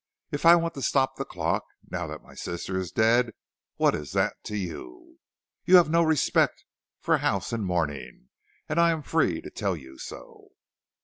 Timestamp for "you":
4.57-5.19, 5.63-5.75, 9.77-9.99